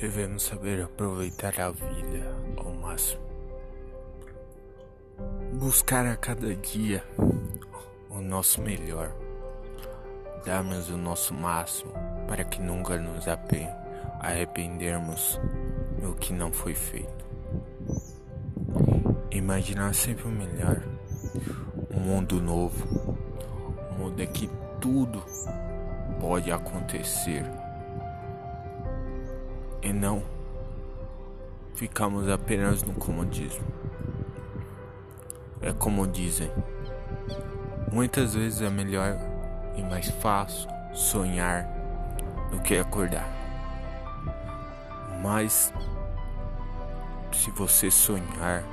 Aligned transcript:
Devemos 0.00 0.42
saber 0.42 0.82
aproveitar 0.82 1.58
a 1.60 1.70
vida 1.70 2.36
ao 2.56 2.74
máximo. 2.74 3.22
Buscar 5.54 6.04
a 6.06 6.16
cada 6.16 6.54
dia 6.56 7.02
o 8.10 8.20
nosso 8.20 8.60
melhor. 8.60 9.14
Darmos 10.44 10.90
o 10.90 10.96
nosso 10.96 11.32
máximo 11.32 11.92
para 12.26 12.44
que 12.44 12.60
nunca 12.60 12.98
nos 12.98 13.24
arrependermos 14.20 15.40
do 16.02 16.14
que 16.14 16.32
não 16.32 16.52
foi 16.52 16.74
feito. 16.74 17.24
Imaginar 19.30 19.94
sempre 19.94 20.24
o 20.24 20.30
melhor. 20.30 20.82
Um 21.90 22.00
mundo 22.00 22.42
novo. 22.42 23.16
Um 23.92 23.98
mundo 23.98 24.20
em 24.20 24.26
que 24.26 24.50
tudo 24.80 25.24
pode 26.20 26.50
acontecer 26.50 27.44
e 29.84 29.92
não 29.92 30.22
ficamos 31.74 32.28
apenas 32.28 32.82
no 32.82 32.94
comodismo. 32.94 33.64
É 35.60 35.72
como 35.72 36.06
dizem, 36.06 36.50
muitas 37.92 38.34
vezes 38.34 38.62
é 38.62 38.70
melhor 38.70 39.16
e 39.76 39.82
mais 39.82 40.08
fácil 40.08 40.68
sonhar 40.94 41.68
do 42.50 42.60
que 42.60 42.78
acordar. 42.78 43.28
Mas 45.22 45.72
se 47.32 47.50
você 47.50 47.90
sonhar, 47.90 48.64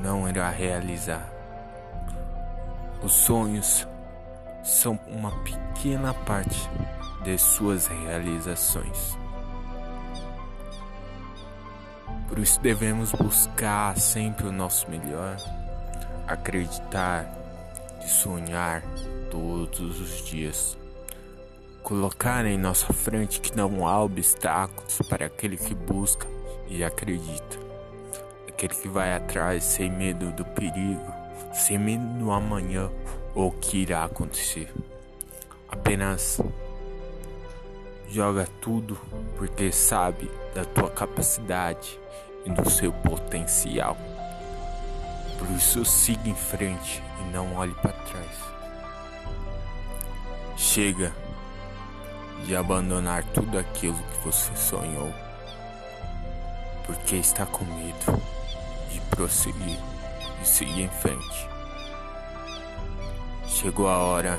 não 0.00 0.28
irá 0.28 0.50
realizar. 0.50 1.32
Os 3.02 3.12
sonhos 3.12 3.86
são 4.66 4.98
uma 5.06 5.30
pequena 5.44 6.12
parte 6.12 6.68
de 7.22 7.38
suas 7.38 7.86
realizações. 7.86 9.16
Por 12.28 12.40
isso 12.40 12.60
devemos 12.60 13.12
buscar 13.12 13.96
sempre 13.96 14.48
o 14.48 14.52
nosso 14.52 14.90
melhor, 14.90 15.36
acreditar 16.26 17.32
e 18.04 18.08
sonhar 18.08 18.82
todos 19.30 20.00
os 20.00 20.24
dias. 20.24 20.76
Colocar 21.84 22.44
em 22.44 22.58
nossa 22.58 22.92
frente 22.92 23.40
que 23.40 23.56
não 23.56 23.86
há 23.86 24.02
obstáculos 24.02 24.98
para 25.08 25.26
aquele 25.26 25.56
que 25.56 25.76
busca 25.76 26.26
e 26.66 26.82
acredita. 26.82 27.56
Aquele 28.48 28.74
que 28.74 28.88
vai 28.88 29.14
atrás 29.14 29.62
sem 29.62 29.88
medo 29.88 30.32
do 30.32 30.44
perigo, 30.44 31.14
sem 31.52 31.78
medo 31.78 32.04
do 32.18 32.32
amanhã 32.32 32.90
ou 33.36 33.48
o 33.48 33.52
que 33.52 33.76
irá 33.82 34.02
acontecer. 34.02 34.72
Apenas 35.68 36.40
joga 38.08 38.48
tudo 38.62 38.98
porque 39.36 39.70
sabe 39.70 40.30
da 40.54 40.64
tua 40.64 40.90
capacidade 40.90 42.00
e 42.46 42.50
do 42.50 42.68
seu 42.70 42.90
potencial. 42.90 43.96
Por 45.38 45.50
isso 45.50 45.84
siga 45.84 46.30
em 46.30 46.34
frente 46.34 47.02
e 47.20 47.30
não 47.30 47.54
olhe 47.56 47.74
para 47.74 47.92
trás. 47.92 48.38
Chega 50.56 51.12
de 52.46 52.56
abandonar 52.56 53.22
tudo 53.34 53.58
aquilo 53.58 53.96
que 53.96 54.24
você 54.24 54.56
sonhou, 54.56 55.12
porque 56.86 57.16
está 57.16 57.44
com 57.44 57.64
medo 57.64 58.22
de 58.90 59.00
prosseguir 59.10 59.78
e 60.42 60.46
seguir 60.46 60.84
em 60.84 60.88
frente. 60.88 61.55
Chegou 63.66 63.88
a 63.88 63.98
hora 63.98 64.38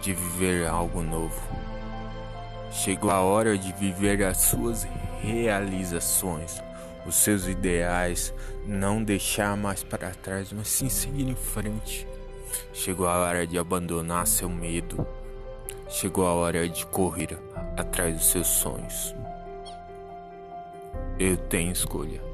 de 0.00 0.14
viver 0.14 0.66
algo 0.66 1.02
novo. 1.02 1.38
Chegou 2.72 3.10
a 3.10 3.20
hora 3.20 3.58
de 3.58 3.74
viver 3.74 4.24
as 4.24 4.38
suas 4.38 4.88
realizações, 5.20 6.62
os 7.04 7.14
seus 7.14 7.46
ideais, 7.46 8.32
não 8.64 9.04
deixar 9.04 9.54
mais 9.54 9.82
para 9.82 10.12
trás, 10.12 10.50
mas 10.50 10.66
sim 10.68 10.88
seguir 10.88 11.28
em 11.28 11.34
frente. 11.34 12.08
Chegou 12.72 13.06
a 13.06 13.18
hora 13.18 13.46
de 13.46 13.58
abandonar 13.58 14.26
seu 14.26 14.48
medo. 14.48 15.06
Chegou 15.86 16.26
a 16.26 16.32
hora 16.32 16.66
de 16.66 16.86
correr 16.86 17.38
atrás 17.76 18.14
dos 18.16 18.30
seus 18.30 18.46
sonhos. 18.46 19.14
Eu 21.18 21.36
tenho 21.36 21.70
escolha. 21.70 22.25